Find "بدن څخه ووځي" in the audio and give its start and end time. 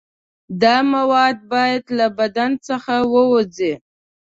2.19-3.73